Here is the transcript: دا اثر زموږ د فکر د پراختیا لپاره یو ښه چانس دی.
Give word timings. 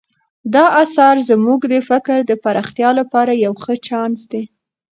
دا 0.53 0.65
اثر 0.83 1.15
زموږ 1.29 1.59
د 1.73 1.75
فکر 1.89 2.17
د 2.25 2.31
پراختیا 2.43 2.89
لپاره 2.99 3.33
یو 3.45 3.53
ښه 3.63 3.73
چانس 3.87 4.19
دی. 4.31 4.43